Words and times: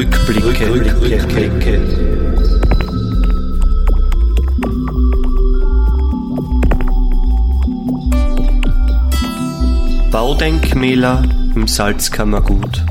Rückblicke. 0.00 0.72
Rückblicke. 0.72 1.80
Baudenkmäler 10.10 11.22
im 11.54 11.68
Salzkammergut. 11.68 12.82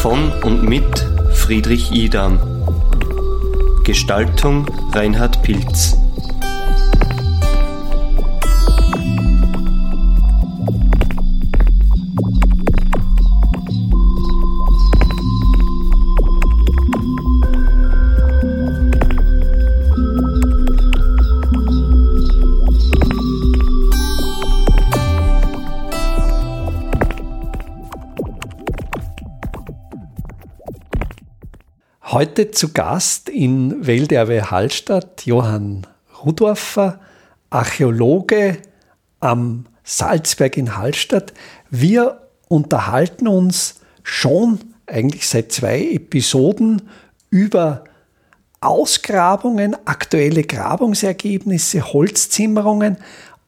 Von 0.00 0.32
und 0.44 0.62
mit 0.62 0.84
Friedrich 1.32 1.90
Idam. 1.90 2.38
Gestaltung 3.82 4.66
Reinhard 4.92 5.42
Pilz. 5.42 5.96
Heute 32.20 32.50
zu 32.50 32.74
Gast 32.74 33.30
in 33.30 33.86
Welderwe 33.86 34.50
Hallstatt 34.50 35.24
Johann 35.24 35.86
Rudorfer, 36.22 37.00
Archäologe 37.48 38.58
am 39.20 39.64
Salzberg 39.84 40.58
in 40.58 40.76
Hallstatt. 40.76 41.32
Wir 41.70 42.20
unterhalten 42.46 43.26
uns 43.26 43.76
schon 44.02 44.58
eigentlich 44.86 45.26
seit 45.28 45.50
zwei 45.50 45.80
Episoden 45.80 46.82
über 47.30 47.84
Ausgrabungen, 48.60 49.74
aktuelle 49.86 50.42
Grabungsergebnisse, 50.42 51.90
Holzzimmerungen. 51.94 52.98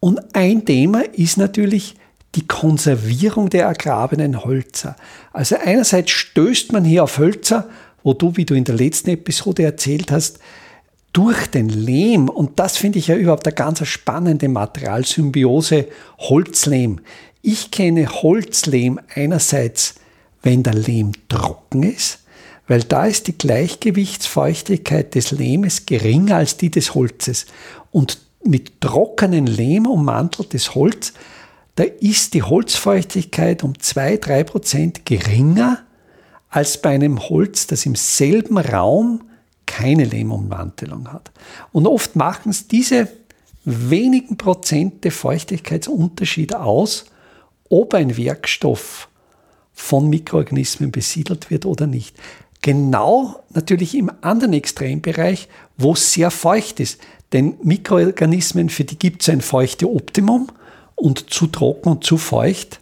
Und 0.01 0.35
ein 0.35 0.65
Thema 0.65 1.03
ist 1.13 1.37
natürlich 1.37 1.97
die 2.35 2.47
Konservierung 2.47 3.51
der 3.51 3.67
ergrabenen 3.67 4.47
Hölzer. 4.47 4.97
Also 5.35 5.57
einerseits 5.63 6.13
stößt 6.13 6.73
man 6.73 6.87
hier 6.87 7.05
auf 7.05 7.19
Hölzer, 7.19 7.69
wo 8.03 8.15
du, 8.15 8.37
wie 8.37 8.45
du 8.45 8.55
in 8.55 8.65
der 8.65 8.75
letzten 8.75 9.11
Episode 9.11 9.65
erzählt 9.65 10.11
hast, 10.11 10.39
durch 11.13 11.47
den 11.47 11.69
Lehm, 11.69 12.29
und 12.29 12.59
das 12.59 12.77
finde 12.77 12.99
ich 12.99 13.09
ja 13.09 13.17
überhaupt 13.17 13.47
eine 13.47 13.55
ganz 13.55 13.87
spannende 13.87 14.49
Materialsymbiose, 14.49 15.89
Holzlehm. 16.19 17.01
Ich 17.43 17.71
kenne 17.71 18.09
Holzlehm 18.09 18.99
einerseits, 19.15 19.97
wenn 20.43 20.63
der 20.63 20.75
Lehm 20.75 21.13
trocken 21.29 21.83
ist, 21.83 22.21
weil 22.67 22.83
da 22.83 23.05
ist 23.07 23.27
die 23.27 23.37
Gleichgewichtsfeuchtigkeit 23.37 25.15
des 25.15 25.33
Lehmes 25.33 25.85
geringer 25.85 26.37
als 26.37 26.57
die 26.57 26.71
des 26.71 26.95
Holzes. 26.95 27.47
Und 27.91 28.19
mit 28.45 28.81
trockenen 28.81 29.47
Lehm 29.47 29.87
ummanteltes 29.87 30.75
Holz, 30.75 31.13
da 31.75 31.85
ist 31.85 32.35
die 32.35 32.43
Holzfeuchtigkeit 32.43 33.63
um 33.63 33.75
2-3% 33.75 35.01
geringer 35.05 35.81
als 36.53 36.81
bei 36.81 36.91
einem 36.91 37.19
Holz, 37.19 37.67
das 37.67 37.87
im 37.87 37.95
selben 37.95 38.59
Raum 38.59 39.25
keine 39.65 40.05
Lehmummantelung 40.05 41.11
hat. 41.11 41.33
Und 41.73 41.87
oft 41.87 42.15
machen 42.15 42.51
es 42.51 42.69
diese 42.69 43.09
wenigen 43.65 44.37
Prozente 44.37 45.11
Feuchtigkeitsunterschied 45.11 46.55
aus, 46.55 47.07
ob 47.71 47.95
ein 47.95 48.19
Werkstoff 48.19 49.09
von 49.73 50.11
Mikroorganismen 50.11 50.93
besiedelt 50.93 51.51
wird 51.51 51.65
oder 51.65 51.87
nicht. 51.87 52.17
Genau 52.61 53.43
natürlich 53.55 53.97
im 53.97 54.11
anderen 54.21 54.53
Extrembereich, 54.53 55.49
wo 55.79 55.95
es 55.95 56.13
sehr 56.13 56.31
feucht 56.31 56.81
ist. 56.81 57.01
Denn 57.33 57.55
Mikroorganismen, 57.63 58.69
für 58.69 58.85
die 58.85 58.99
gibt 58.99 59.23
es 59.23 59.31
ein 59.31 59.41
feuchte 59.41 59.89
Optimum 59.89 60.49
und 60.97 61.31
zu 61.33 61.47
trocken 61.47 61.89
und 61.89 62.05
zu 62.05 62.19
feucht, 62.19 62.81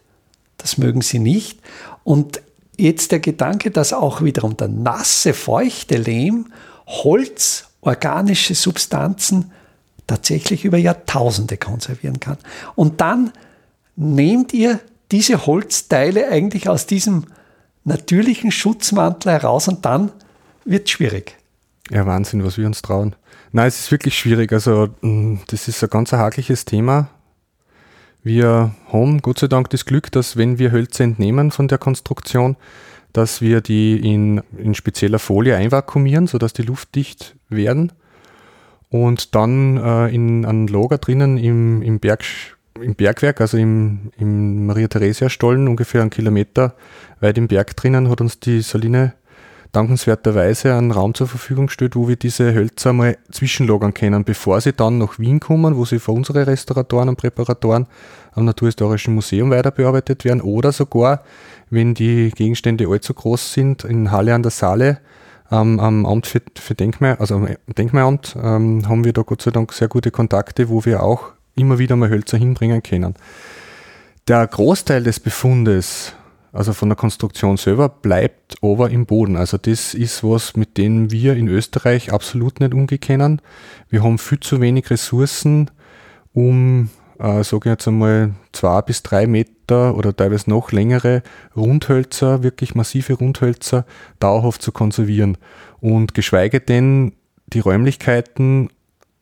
das 0.59 0.77
mögen 0.77 1.03
sie 1.03 1.21
nicht. 1.21 1.61
Und 2.03 2.43
jetzt 2.81 3.13
der 3.13 3.21
Gedanke, 3.21 3.71
dass 3.71 3.93
auch 3.93 4.23
wiederum 4.23 4.57
der 4.57 4.69
nasse, 4.69 5.35
feuchte 5.35 5.97
Lehm 5.97 6.53
Holz, 6.87 7.67
organische 7.81 8.55
Substanzen 8.55 9.53
tatsächlich 10.07 10.65
über 10.65 10.77
Jahrtausende 10.77 11.57
konservieren 11.57 12.19
kann. 12.19 12.37
Und 12.75 13.01
dann 13.01 13.33
nehmt 13.97 14.53
ihr 14.53 14.81
diese 15.13 15.47
Holzteile 15.47 16.29
eigentlich 16.29 16.69
aus 16.69 16.87
diesem 16.87 17.27
natürlichen 17.85 18.51
Schutzmantel 18.51 19.33
heraus 19.33 19.69
und 19.69 19.85
dann 19.85 20.13
wird 20.65 20.87
es 20.87 20.91
schwierig. 20.91 21.37
Ja, 21.91 22.07
Wahnsinn, 22.07 22.45
was 22.45 22.59
wir 22.59 22.67
uns 22.67 22.83
trauen. 22.83 23.17
Nein, 23.53 23.67
es 23.67 23.81
ist 23.81 23.91
wirklich 23.91 24.17
schwierig. 24.17 24.53
Also, 24.53 24.89
mm, 25.01 25.39
das 25.49 25.67
ist 25.67 25.83
ein 25.83 25.91
ganz 25.91 26.13
hakliches 26.13 26.65
Thema. 26.65 27.09
Wir 28.23 28.75
haben 28.93 29.23
Gott 29.23 29.39
sei 29.39 29.47
Dank 29.47 29.71
das 29.71 29.87
Glück, 29.87 30.13
dass 30.13 30.37
wenn 30.37 30.59
wir 30.59 30.73
Hölzer 30.73 31.05
entnehmen 31.05 31.51
von 31.51 31.69
der 31.69 31.79
Konstruktion, 31.79 32.57
dass 33.15 33.41
wir 33.41 33.63
die 33.63 33.97
in, 33.97 34.43
in 34.59 34.75
spezieller 34.75 35.19
Folie 35.19 35.57
einvakuumieren, 35.57 36.27
sodass 36.27 36.53
die 36.53 36.63
luftdicht 36.63 37.37
werden 37.49 37.93
und 38.91 39.35
dann 39.35 39.79
äh, 39.79 40.15
in 40.15 40.45
einem 40.45 40.67
Lager 40.67 40.99
drinnen 40.99 41.39
im, 41.39 41.81
im, 41.81 41.99
Berg, 41.99 42.25
im 42.81 42.95
Bergwerk, 42.95 43.41
also 43.41 43.57
im, 43.57 44.13
im 44.19 44.67
Maria-Theresia-Stollen, 44.67 45.67
ungefähr 45.67 46.03
einen 46.03 46.11
Kilometer 46.11 46.75
weit 47.21 47.39
im 47.39 47.49
Berg 47.49 47.75
drinnen, 47.75 48.11
hat 48.11 48.21
uns 48.21 48.39
die 48.39 48.61
Saline 48.61 49.15
dankenswerterweise 49.73 50.75
einen 50.75 50.91
Raum 50.91 51.15
zur 51.15 51.29
Verfügung 51.29 51.67
gestellt, 51.67 51.97
wo 51.97 52.09
wir 52.09 52.17
diese 52.17 52.55
Hölzer 52.55 52.93
mal 52.93 53.17
zwischenlagern 53.31 53.95
können, 53.95 54.25
bevor 54.25 54.61
sie 54.61 54.73
dann 54.73 54.99
nach 54.99 55.19
Wien 55.19 55.41
kommen, 55.41 55.77
wo 55.77 55.85
sie 55.85 55.99
für 55.99 56.13
unsere 56.13 56.47
Restauratoren 56.47 57.09
und 57.09 57.17
Präparatoren 57.17 57.87
am 58.33 58.45
Naturhistorischen 58.45 59.15
Museum 59.15 59.51
weiter 59.51 59.71
bearbeitet 59.71 60.25
werden 60.25 60.41
oder 60.41 60.73
sogar, 60.73 61.23
wenn 61.71 61.95
die 61.95 62.31
Gegenstände 62.31 62.89
allzu 62.89 63.15
groß 63.15 63.53
sind, 63.53 63.85
in 63.85 64.11
Halle 64.11 64.35
an 64.35 64.43
der 64.43 64.51
Saale 64.51 64.99
ähm, 65.51 65.81
am 65.81 66.07
Amt 66.07 66.27
für, 66.27 66.43
für 66.57 66.75
Denkmal, 66.75 67.17
also 67.17 67.37
am 67.37 67.49
Denkmalamt, 67.77 68.37
ähm, 68.43 68.89
haben 68.89 69.05
wir 69.05 69.13
da 69.13 69.23
Gott 69.23 69.43
sei 69.43 69.51
Dank 69.51 69.73
sehr 69.73 69.89
gute 69.89 70.11
Kontakte, 70.11 70.69
wo 70.69 70.85
wir 70.85 71.03
auch 71.03 71.33
immer 71.55 71.79
wieder 71.79 71.97
mal 71.97 72.11
Hölzer 72.11 72.39
hinbringen 72.39 72.83
können. 72.83 73.15
Der 74.29 74.47
Großteil 74.47 75.03
des 75.03 75.19
Befundes 75.19 76.15
also 76.53 76.73
von 76.73 76.89
der 76.89 76.97
Konstruktion 76.97 77.57
selber, 77.57 77.89
bleibt 77.89 78.57
aber 78.63 78.91
im 78.91 79.07
Boden. 79.07 79.37
Also 79.37 79.57
das 79.57 79.95
ist 79.95 80.25
was, 80.25 80.57
mit 80.57 80.79
dem 80.79 81.11
wir 81.11 81.37
in 81.37 81.49
Österreich 81.49 82.13
absolut 82.13 82.61
nicht 82.61 82.75
umgehen 82.75 83.01
können. 83.01 83.43
Wir 83.89 84.03
haben 84.03 84.19
viel 84.19 84.41
zu 84.41 84.61
wenig 84.61 84.91
Ressourcen, 84.91 85.71
um, 86.33 86.91
äh, 87.19 87.45
sage 87.45 87.63
ich 87.65 87.73
jetzt 87.73 87.89
einmal, 87.89 88.35
zwei 88.53 88.83
bis 88.83 89.03
drei 89.03 89.27
Meter 89.27 89.97
oder 89.97 90.15
teilweise 90.15 90.51
noch 90.51 90.73
längere 90.73 91.23
Rundhölzer, 91.55 92.43
wirklich 92.43 92.75
massive 92.75 93.15
Rundhölzer, 93.15 93.87
dauerhaft 94.19 94.63
zu 94.63 94.73
konservieren. 94.73 95.39
Und 95.81 96.15
geschweige 96.15 96.61
denn 96.61 97.13
die 97.53 97.61
Räumlichkeiten 97.61 98.71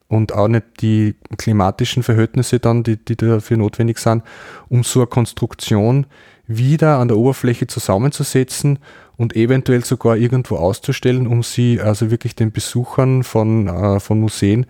und 0.09 0.33
auch 0.33 0.49
nicht 0.49 0.65
die 0.81 1.17
klimatischen 1.37 2.03
Verhältnisse 2.03 2.59
dann, 2.59 2.83
die, 2.83 2.97
die 2.97 3.17
dafür 3.17 3.59
notwendig 3.59 3.99
sind, 3.99 4.23
um 4.69 4.83
so 4.83 5.01
eine 5.01 5.07
Konstruktion 5.07 6.07
wieder 6.49 6.99
an 6.99 7.09
der 7.09 7.17
Oberfläche 7.17 7.67
zusammenzusetzen 7.67 8.79
und 9.17 9.37
eventuell 9.37 9.85
sogar 9.85 10.17
irgendwo 10.17 10.57
auszustellen, 10.57 11.27
um 11.27 11.43
sie 11.43 11.81
also 11.81 12.11
wirklich 12.11 12.35
den 12.35 12.51
Besuchern 12.51 13.23
von, 13.23 13.69
äh, 13.69 14.01
von 14.01 14.19
Museen 14.19 14.67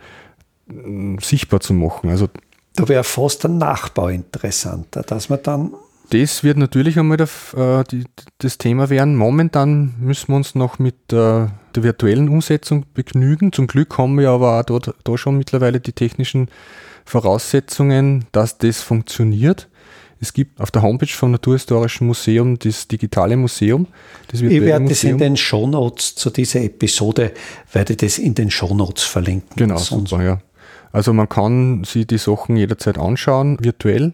äh, 0.68 1.16
sichtbar 1.20 1.60
zu 1.60 1.72
machen. 1.72 2.10
Also 2.10 2.28
da 2.74 2.88
wäre 2.88 3.04
fast 3.04 3.44
ein 3.44 3.58
Nachbau 3.58 4.08
interessanter, 4.08 5.02
dass 5.02 5.28
man 5.28 5.40
dann. 5.42 5.74
Das 6.10 6.42
wird 6.42 6.56
natürlich 6.56 6.98
einmal 6.98 7.16
der, 7.16 7.28
äh, 7.56 7.84
die, 7.84 8.04
das 8.38 8.56
Thema 8.56 8.88
werden. 8.88 9.16
Momentan 9.16 9.94
müssen 9.98 10.28
wir 10.28 10.36
uns 10.36 10.54
noch 10.54 10.78
mit 10.78 10.94
äh, 11.12 11.46
der 11.74 11.82
virtuellen 11.82 12.28
Umsetzung 12.28 12.86
begnügen. 12.94 13.52
Zum 13.52 13.66
Glück 13.66 13.98
haben 13.98 14.18
wir 14.18 14.30
aber 14.30 14.58
auch 14.58 14.62
dort, 14.62 14.94
da 15.04 15.18
schon 15.18 15.36
mittlerweile 15.36 15.80
die 15.80 15.92
technischen 15.92 16.48
Voraussetzungen, 17.04 18.26
dass 18.32 18.58
das 18.58 18.80
funktioniert. 18.80 19.67
Es 20.20 20.32
gibt 20.32 20.60
auf 20.60 20.70
der 20.70 20.82
Homepage 20.82 21.06
vom 21.06 21.30
Naturhistorischen 21.30 22.06
Museum 22.06 22.58
das 22.58 22.88
digitale 22.88 23.36
Museum. 23.36 23.86
Das 24.28 24.40
ich 24.40 24.60
werde 24.60 24.86
das 24.86 25.04
in 25.04 25.18
den 25.18 25.36
Shownotes 25.36 26.16
zu 26.16 26.30
dieser 26.30 26.62
Episode, 26.62 27.32
werde 27.72 27.94
das 27.96 28.18
in 28.18 28.34
den 28.34 28.50
Shownotes 28.50 29.04
verlinken. 29.04 29.56
Genau, 29.56 29.78
super, 29.78 30.22
ja. 30.22 30.40
Also 30.90 31.12
man 31.12 31.28
kann 31.28 31.84
sich 31.84 32.06
die 32.06 32.18
Sachen 32.18 32.56
jederzeit 32.56 32.98
anschauen, 32.98 33.58
virtuell. 33.60 34.12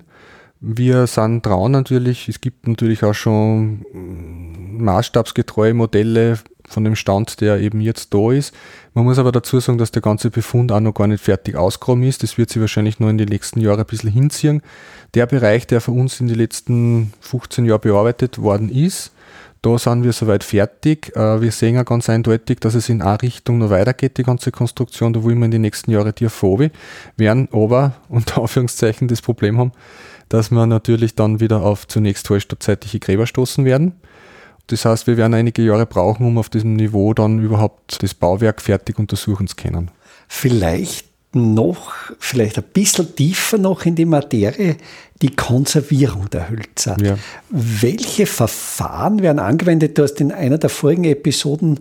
Wir 0.61 1.07
sind 1.07 1.45
dran 1.45 1.73
natürlich, 1.73 2.29
es 2.29 2.41
gibt 2.41 2.67
natürlich 2.67 3.03
auch 3.03 3.15
schon 3.15 3.85
maßstabsgetreue 3.93 5.75
Modelle 5.75 6.39
von 6.69 6.85
dem 6.85 6.97
Stand, 6.97 7.41
der 7.41 7.61
eben 7.61 7.81
jetzt 7.81 8.15
da 8.15 8.33
ist. 8.33 8.55
Man 8.95 9.05
muss 9.05 9.19
aber 9.19 9.33
dazu 9.33 9.61
sagen, 9.61 9.79
dass 9.79 9.91
der 9.91 10.03
ganze 10.03 10.31
Befund 10.31 10.73
auch 10.73 10.81
noch 10.81 10.95
gar 10.95 11.07
nicht 11.07 11.23
fertig 11.23 11.57
ausgeräumt 11.57 12.05
ist. 12.05 12.23
Das 12.23 12.39
wird 12.39 12.51
sich 12.51 12.61
wahrscheinlich 12.61 13.01
nur 13.01 13.11
in 13.11 13.19
den 13.19 13.29
nächsten 13.29 13.61
Jahren 13.61 13.81
ein 13.81 13.87
bisschen 13.87 14.11
hinziehen. 14.11 14.63
Der 15.15 15.27
Bereich, 15.27 15.67
der 15.67 15.81
für 15.81 15.93
uns 15.93 16.21
in 16.21 16.29
den 16.29 16.37
letzten 16.37 17.13
15 17.21 17.65
Jahren 17.65 17.81
bearbeitet 17.81 18.41
worden 18.41 18.69
ist, 18.69 19.13
da 19.65 19.79
sind 19.79 20.05
wir 20.05 20.13
soweit 20.13 20.45
fertig. 20.45 21.17
Äh, 21.17 21.41
wir 21.41 21.51
sehen 21.51 21.79
auch 21.79 21.87
ganz 21.87 22.11
eindeutig, 22.11 22.61
dass 22.61 22.75
es 22.75 22.91
in 22.91 23.01
eine 23.01 23.23
Richtung 23.23 23.57
noch 23.57 23.71
weitergeht, 23.71 24.19
die 24.19 24.23
ganze 24.23 24.53
Konstruktion. 24.53 25.15
Da 25.15 25.23
wollen 25.23 25.39
wir 25.39 25.47
in 25.47 25.53
den 25.53 25.63
nächsten 25.63 25.91
Jahren 25.91 26.13
vor 26.29 26.59
werden 27.17 27.49
aber 27.51 27.95
unter 28.11 28.43
Anführungszeichen 28.43 29.09
das 29.09 29.23
Problem 29.23 29.57
haben, 29.57 29.73
dass 30.29 30.51
wir 30.51 30.67
natürlich 30.67 31.15
dann 31.15 31.41
wieder 31.41 31.63
auf 31.63 31.89
zunächst 31.89 32.29
hallstattzeitliche 32.29 32.99
Gräber 32.99 33.27
stoßen 33.27 33.65
werden. 33.65 33.95
Das 34.69 34.85
heißt, 34.85 35.07
wir 35.07 35.17
werden 35.17 35.35
einige 35.35 35.63
Jahre 35.63 35.87
brauchen, 35.87 36.27
um 36.27 36.39
auf 36.39 36.49
diesem 36.49 36.75
Niveau 36.75 37.13
dann 37.13 37.39
überhaupt 37.39 38.03
das 38.03 38.15
Bauwerk 38.15 38.63
fertig 38.63 38.99
untersuchen 38.99 39.47
zu 39.47 39.57
können. 39.57 39.91
Vielleicht 40.29 41.07
noch, 41.35 41.93
vielleicht 42.19 42.59
ein 42.59 42.65
bisschen 42.73 43.15
tiefer 43.15 43.59
noch 43.59 43.85
in 43.85 43.95
die 43.95 44.05
Materie, 44.05 44.77
die 45.21 45.35
Konservierung 45.35 46.31
der 46.31 46.49
Hölzer. 46.49 46.97
Ja. 47.03 47.19
Welche 47.51 48.27
Verfahren 48.27 49.21
werden 49.21 49.39
angewendet? 49.39 49.99
Du 49.99 50.03
hast 50.03 50.21
in 50.21 50.33
einer 50.33 50.59
der 50.59 50.71
vorigen 50.71 51.05
Episoden 51.05 51.81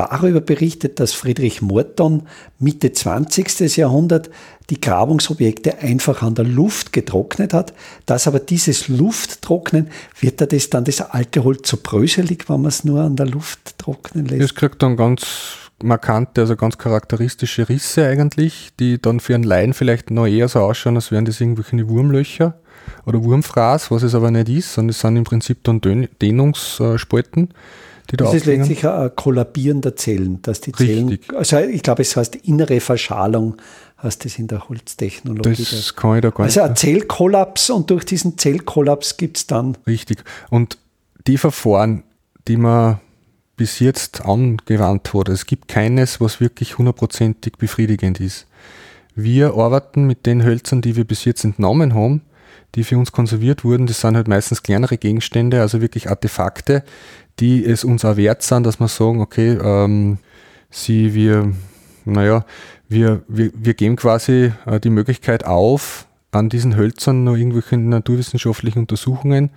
darüber 0.00 0.40
berichtet, 0.40 0.98
dass 0.98 1.12
Friedrich 1.12 1.60
Morton 1.60 2.22
Mitte 2.58 2.92
20. 2.92 3.76
Jahrhundert 3.76 4.30
die 4.70 4.80
Grabungsobjekte 4.80 5.78
einfach 5.78 6.22
an 6.22 6.34
der 6.34 6.46
Luft 6.46 6.92
getrocknet 6.92 7.52
hat. 7.52 7.74
Dass 8.06 8.26
aber 8.26 8.38
dieses 8.38 8.88
Lufttrocknen, 8.88 9.88
wird 10.18 10.40
da 10.40 10.46
das 10.46 10.70
dann 10.70 10.84
das 10.84 11.02
alte 11.02 11.44
Holz 11.44 11.68
so 11.68 11.78
bröselig, 11.82 12.48
wenn 12.48 12.62
man 12.62 12.68
es 12.68 12.84
nur 12.84 13.02
an 13.02 13.16
der 13.16 13.26
Luft 13.26 13.78
trocknen 13.78 14.26
lässt? 14.26 14.42
Es 14.42 14.54
kriegt 14.54 14.82
dann 14.82 14.96
ganz 14.96 15.26
markante, 15.82 16.42
also 16.42 16.56
ganz 16.56 16.78
charakteristische 16.78 17.68
Risse 17.68 18.06
eigentlich, 18.06 18.70
die 18.78 19.00
dann 19.00 19.20
für 19.20 19.34
einen 19.34 19.44
Laien 19.44 19.74
vielleicht 19.74 20.10
noch 20.10 20.26
eher 20.26 20.48
so 20.48 20.60
ausschauen, 20.60 20.96
als 20.96 21.10
wären 21.10 21.24
das 21.24 21.40
irgendwelche 21.40 21.88
Wurmlöcher 21.88 22.54
oder 23.04 23.22
Wurmfraß, 23.22 23.90
was 23.90 24.02
es 24.02 24.14
aber 24.14 24.30
nicht 24.30 24.48
ist, 24.48 24.72
sondern 24.72 24.90
es 24.90 25.00
sind 25.00 25.16
im 25.16 25.24
Prinzip 25.24 25.64
dann 25.64 25.80
Dehnungsspalten 25.80 27.50
die 28.10 28.16
da 28.16 28.24
Das 28.24 28.34
ist 28.34 28.46
letztlich 28.46 28.86
ein 28.86 29.14
Kollabieren 29.14 29.80
der 29.80 29.96
Zellen, 29.96 30.40
dass 30.42 30.60
die 30.60 30.72
Zellen, 30.72 31.08
Richtig. 31.08 31.36
also 31.36 31.58
ich 31.58 31.82
glaube, 31.82 32.02
es 32.02 32.16
heißt 32.16 32.36
innere 32.36 32.80
Verschalung, 32.80 33.56
heißt 34.02 34.24
das 34.24 34.38
in 34.38 34.48
der 34.48 34.68
Holztechnologie. 34.68 35.66
Das 35.70 35.94
kann 35.94 36.16
ich 36.16 36.22
da 36.22 36.30
gar 36.30 36.40
also 36.40 36.44
nicht. 36.44 36.58
Also 36.58 36.60
ein 36.62 36.76
Zellkollaps 36.76 37.70
und 37.70 37.90
durch 37.90 38.04
diesen 38.04 38.38
Zellkollaps 38.38 39.16
gibt 39.16 39.36
es 39.36 39.46
dann. 39.46 39.76
Richtig. 39.86 40.24
Und 40.50 40.78
die 41.26 41.38
Verfahren, 41.38 42.02
die 42.48 42.56
man 42.56 43.00
bis 43.56 43.78
jetzt 43.78 44.24
angewandt 44.24 45.12
hat, 45.12 45.28
es 45.28 45.44
gibt 45.44 45.68
keines, 45.68 46.20
was 46.20 46.40
wirklich 46.40 46.78
hundertprozentig 46.78 47.58
befriedigend 47.58 48.18
ist. 48.18 48.46
Wir 49.14 49.54
arbeiten 49.54 50.06
mit 50.06 50.24
den 50.24 50.42
Hölzern, 50.42 50.80
die 50.80 50.96
wir 50.96 51.04
bis 51.04 51.26
jetzt 51.26 51.44
entnommen 51.44 51.94
haben, 51.94 52.22
die 52.74 52.84
für 52.84 52.96
uns 52.96 53.12
konserviert 53.12 53.64
wurden. 53.64 53.86
Das 53.86 54.00
sind 54.00 54.16
halt 54.16 54.28
meistens 54.28 54.62
kleinere 54.62 54.96
Gegenstände, 54.96 55.60
also 55.60 55.80
wirklich 55.80 56.08
Artefakte, 56.08 56.84
die 57.40 57.64
es 57.64 57.84
uns 57.84 58.04
auch 58.04 58.16
wert 58.16 58.42
sind, 58.42 58.64
dass 58.64 58.80
wir 58.80 58.88
sagen, 58.88 59.20
okay, 59.20 59.58
ähm, 59.62 60.18
sie, 60.70 61.14
wir, 61.14 61.52
naja, 62.04 62.44
wir, 62.88 63.22
wir, 63.28 63.50
wir 63.54 63.74
geben 63.74 63.96
quasi 63.96 64.52
äh, 64.66 64.80
die 64.80 64.90
Möglichkeit 64.90 65.46
auf, 65.46 66.06
an 66.32 66.48
diesen 66.48 66.76
Hölzern 66.76 67.24
noch 67.24 67.36
irgendwelche 67.36 67.76
naturwissenschaftlichen 67.76 68.80
Untersuchungen 68.80 69.50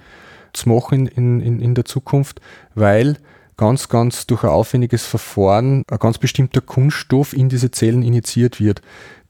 zu 0.53 0.69
machen 0.69 1.07
in, 1.07 1.39
in, 1.41 1.59
in 1.59 1.75
der 1.75 1.85
Zukunft, 1.85 2.41
weil 2.73 3.17
ganz, 3.57 3.89
ganz 3.89 4.27
durch 4.27 4.43
ein 4.43 4.49
aufwendiges 4.49 5.05
Verfahren 5.05 5.83
ein 5.89 5.99
ganz 5.99 6.17
bestimmter 6.17 6.61
Kunststoff 6.61 7.33
in 7.33 7.49
diese 7.49 7.71
Zellen 7.71 8.01
injiziert 8.01 8.59
wird. 8.59 8.81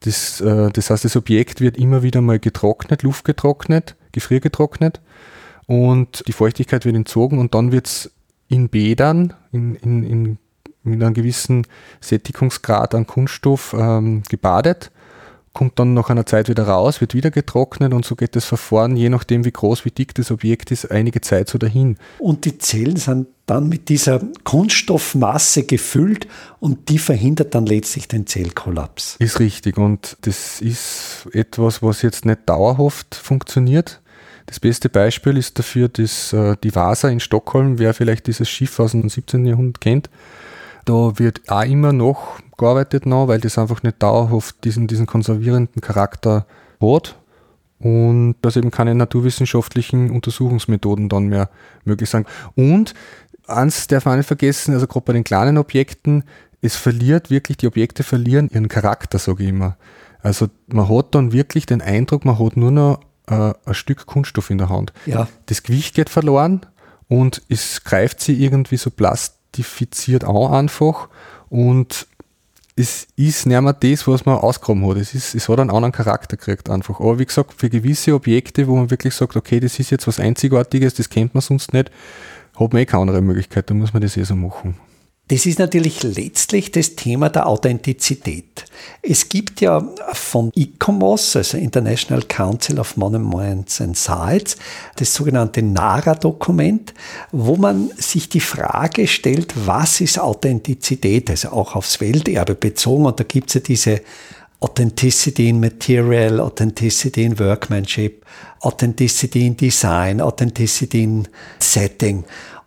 Das, 0.01 0.41
äh, 0.41 0.69
das 0.71 0.89
heißt, 0.89 1.06
das 1.06 1.15
Objekt 1.15 1.61
wird 1.61 1.77
immer 1.77 2.03
wieder 2.03 2.21
mal 2.21 2.39
getrocknet, 2.39 3.03
luftgetrocknet, 3.03 3.95
gefriergetrocknet 4.11 5.01
und 5.65 6.23
die 6.27 6.33
Feuchtigkeit 6.33 6.85
wird 6.85 6.95
entzogen 6.95 7.39
und 7.39 7.56
dann 7.56 7.71
wird 7.71 7.88
es 7.88 8.11
in 8.53 8.69
Bädern, 8.69 9.33
in, 9.51 9.75
in, 9.75 10.03
in, 10.03 10.38
mit 10.83 11.01
einem 11.01 11.13
gewissen 11.15 11.65
Sättigungsgrad 12.01 12.94
an 12.94 13.07
Kunststoff 13.07 13.75
ähm, 13.77 14.21
gebadet, 14.29 14.91
kommt 15.53 15.79
dann 15.79 15.94
nach 15.94 16.09
einer 16.09 16.25
Zeit 16.25 16.50
wieder 16.50 16.67
raus, 16.67 17.01
wird 17.01 17.15
wieder 17.15 17.31
getrocknet 17.31 17.94
und 17.94 18.05
so 18.05 18.15
geht 18.15 18.35
das 18.35 18.45
Verfahren, 18.45 18.95
je 18.95 19.09
nachdem 19.09 19.44
wie 19.45 19.51
groß, 19.51 19.85
wie 19.85 19.91
dick 19.91 20.13
das 20.13 20.29
Objekt 20.29 20.71
ist, 20.71 20.91
einige 20.91 21.21
Zeit 21.21 21.50
so 21.50 21.57
dahin. 21.57 21.97
Und 22.19 22.45
die 22.45 22.57
Zellen 22.59 22.97
sind 22.97 23.27
dann 23.45 23.69
mit 23.69 23.89
dieser 23.89 24.21
Kunststoffmasse 24.44 25.63
gefüllt 25.63 26.27
und 26.59 26.89
die 26.89 26.99
verhindert 26.99 27.56
dann 27.56 27.65
letztlich 27.65 28.07
den 28.07 28.27
Zellkollaps. 28.27 29.15
Ist 29.17 29.39
richtig 29.39 29.77
und 29.77 30.17
das 30.21 30.61
ist 30.61 31.27
etwas, 31.33 31.81
was 31.81 32.03
jetzt 32.03 32.25
nicht 32.25 32.41
dauerhaft 32.45 33.15
funktioniert. 33.15 33.99
Das 34.45 34.60
beste 34.60 34.90
Beispiel 34.90 35.38
ist 35.38 35.57
dafür 35.57 35.90
das, 35.90 36.34
äh, 36.34 36.56
die 36.63 36.75
Vasa 36.75 37.10
in 37.10 37.19
Stockholm, 37.19 37.80
wer 37.80 37.94
vielleicht 37.94 38.28
dieses 38.28 38.50
Schiff 38.50 38.80
aus 38.80 38.92
dem 38.92 39.10
17. 39.10 39.45
Jahrhundert 39.45 39.81
kennt. 39.81 40.10
Da 40.86 41.18
wird 41.18 41.42
auch 41.48 41.63
immer 41.63 41.94
noch 41.94 42.40
gearbeitet, 42.57 43.06
noch, 43.06 43.28
weil 43.28 43.40
das 43.40 43.57
einfach 43.57 43.84
nicht 43.84 44.04
dauerhaft 44.04 44.63
diesen, 44.63 44.88
diesen 44.88 45.06
konservierenden 45.06 45.81
Charakter 45.81 46.45
hat 46.81 47.16
und 47.80 48.36
dass 48.42 48.56
eben 48.56 48.72
keine 48.72 48.95
naturwissenschaftlichen 48.95 50.12
Untersuchungsmethoden 50.12 51.10
dann 51.10 51.28
mehr 51.28 51.50
möglich 51.86 52.10
sind. 52.10 52.28
Und 52.56 52.94
eins 53.48 53.88
darf 53.88 54.06
man 54.06 54.18
nicht 54.18 54.28
vergessen, 54.28 54.74
also 54.74 54.88
gerade 54.88 55.06
bei 55.06 55.13
den 55.13 55.24
kleinen 55.24 55.57
Objekten, 55.57 56.24
es 56.62 56.75
verliert 56.78 57.30
wirklich, 57.30 57.57
die 57.57 57.68
Objekte 57.68 58.04
verlieren 58.04 58.50
ihren 58.50 58.69
Charakter, 58.69 59.19
sage 59.19 59.44
ich 59.44 59.50
immer. 59.50 59.75
Also 60.22 60.48
man 60.68 60.88
hat 60.88 61.13
dann 61.13 61.34
wirklich 61.34 61.66
den 61.66 61.81
Eindruck, 61.81 62.24
man 62.24 62.40
hat 62.40 62.56
nur 62.56 62.72
noch 62.72 63.00
äh, 63.27 63.53
ein 63.65 63.73
Stück 63.73 64.05
Kunststoff 64.05 64.49
in 64.49 64.57
der 64.57 64.69
Hand. 64.69 64.93
Ja. 65.05 65.27
Das 65.45 65.63
Gewicht 65.63 65.95
geht 65.95 66.09
verloren 66.09 66.65
und 67.07 67.41
es 67.49 67.83
greift 67.83 68.21
sie 68.21 68.43
irgendwie 68.43 68.77
so 68.77 68.89
plastifiziert 68.89 70.23
an 70.23 70.53
einfach 70.53 71.09
und 71.49 72.07
es 72.75 73.07
ist 73.15 73.45
nicht 73.45 73.61
mehr 73.61 73.73
das, 73.73 74.07
was 74.07 74.25
man 74.25 74.37
ausgegraben 74.37 74.87
hat. 74.89 74.97
Es, 74.97 75.13
ist, 75.13 75.35
es 75.35 75.47
hat 75.47 75.59
einen 75.59 75.69
anderen 75.69 75.91
Charakter 75.91 76.37
gekriegt 76.37 76.69
einfach. 76.69 76.99
Aber 76.99 77.19
wie 77.19 77.25
gesagt, 77.25 77.53
für 77.53 77.69
gewisse 77.69 78.15
Objekte, 78.15 78.67
wo 78.67 78.75
man 78.75 78.89
wirklich 78.89 79.13
sagt, 79.13 79.35
okay, 79.35 79.59
das 79.59 79.79
ist 79.79 79.91
jetzt 79.91 80.07
was 80.07 80.19
Einzigartiges, 80.19 80.95
das 80.95 81.09
kennt 81.09 81.35
man 81.35 81.41
sonst 81.41 81.71
nicht, 81.73 81.91
hat 82.59 82.73
man 82.73 82.81
eh 82.81 82.85
keine 82.85 83.01
andere 83.01 83.21
Möglichkeit, 83.21 83.69
da 83.69 83.75
muss 83.75 83.93
man 83.93 84.01
das 84.01 84.17
eh 84.17 84.23
so 84.23 84.35
machen. 84.35 84.75
Das 85.30 85.45
ist 85.45 85.57
natürlich 85.57 86.03
letztlich 86.03 86.71
das 86.71 86.95
Thema 86.95 87.30
der 87.30 87.47
Authentizität. 87.47 88.65
Es 89.01 89.30
gibt 89.30 89.61
ja 89.61 89.81
von 90.11 90.51
ICOMOS, 90.53 91.37
also 91.37 91.57
International 91.57 92.21
Council 92.23 92.77
of 92.77 92.97
Monuments 92.97 93.80
and 93.80 93.97
Sites, 93.97 94.57
das 94.97 95.13
sogenannte 95.13 95.63
NARA-Dokument, 95.63 96.94
wo 97.31 97.56
man 97.56 97.89
sich 97.95 98.27
die 98.27 98.42
Frage 98.42 99.07
stellt, 99.07 99.53
was 99.65 100.01
ist 100.01 100.19
Authentizität, 100.19 101.30
also 101.30 101.49
auch 101.49 101.77
aufs 101.77 102.01
Welterbe 102.01 102.56
bezogen. 102.56 103.06
Und 103.06 103.18
da 103.18 103.23
gibt 103.23 103.47
es 103.47 103.53
ja 103.56 103.61
diese 103.61 104.01
Authenticity 104.59 105.49
in 105.49 105.61
Material, 105.61 106.42
Authenticity 106.42 107.23
in 107.23 107.39
Workmanship, 107.39 108.25
Authenticity 108.59 109.47
in 109.47 109.56
Design, 109.56 110.19
Authenticity 110.19 111.03
in 111.03 111.27
Setting. 111.59 112.25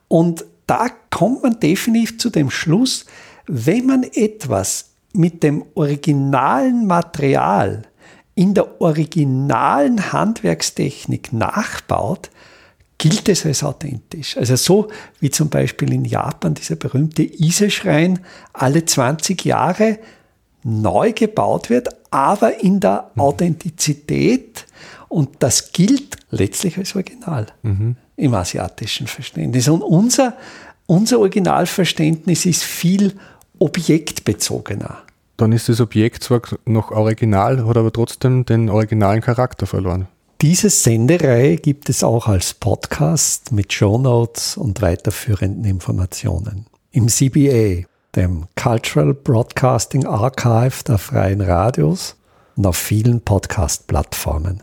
Und 0.08 0.44
da 0.66 0.88
kommt 1.10 1.42
man 1.42 1.60
definitiv 1.60 2.18
zu 2.18 2.30
dem 2.30 2.50
Schluss, 2.50 3.06
wenn 3.46 3.86
man 3.86 4.02
etwas 4.02 4.90
mit 5.12 5.42
dem 5.42 5.64
originalen 5.74 6.86
Material 6.86 7.82
in 8.34 8.52
der 8.52 8.80
originalen 8.80 10.12
Handwerkstechnik 10.12 11.32
nachbaut, 11.32 12.30
gilt 12.98 13.28
es 13.28 13.46
als 13.46 13.62
authentisch. 13.62 14.36
Also 14.36 14.56
so 14.56 14.88
wie 15.20 15.30
zum 15.30 15.48
Beispiel 15.48 15.92
in 15.92 16.04
Japan 16.04 16.54
dieser 16.54 16.76
berühmte 16.76 17.22
Ise-Schrein 17.22 18.20
alle 18.52 18.84
20 18.84 19.44
Jahre 19.44 19.98
neu 20.64 21.12
gebaut 21.12 21.70
wird, 21.70 21.88
aber 22.10 22.62
in 22.62 22.80
der 22.80 23.10
mhm. 23.14 23.22
Authentizität 23.22 24.66
und 25.08 25.36
das 25.38 25.72
gilt 25.72 26.16
letztlich 26.30 26.76
als 26.76 26.94
Original. 26.94 27.46
Mhm 27.62 27.96
im 28.16 28.34
asiatischen 28.34 29.06
Verständnis. 29.06 29.68
Und 29.68 29.82
unser, 29.82 30.34
unser 30.86 31.18
Originalverständnis 31.20 32.46
ist 32.46 32.62
viel 32.62 33.14
objektbezogener. 33.58 34.98
Dann 35.36 35.52
ist 35.52 35.68
das 35.68 35.80
Objekt 35.80 36.22
zwar 36.22 36.40
noch 36.64 36.90
original, 36.90 37.66
hat 37.66 37.76
aber 37.76 37.92
trotzdem 37.92 38.46
den 38.46 38.70
originalen 38.70 39.20
Charakter 39.20 39.66
verloren. 39.66 40.08
Diese 40.42 40.70
Sendereihe 40.70 41.56
gibt 41.56 41.88
es 41.88 42.04
auch 42.04 42.26
als 42.26 42.54
Podcast 42.54 43.52
mit 43.52 43.72
Shownotes 43.72 44.56
und 44.56 44.82
weiterführenden 44.82 45.64
Informationen. 45.64 46.66
Im 46.90 47.08
CBA, 47.08 47.86
dem 48.14 48.46
Cultural 48.54 49.14
Broadcasting 49.14 50.06
Archive 50.06 50.84
der 50.86 50.98
Freien 50.98 51.40
Radios 51.40 52.16
und 52.56 52.66
auf 52.66 52.76
vielen 52.76 53.20
Podcast-Plattformen. 53.20 54.62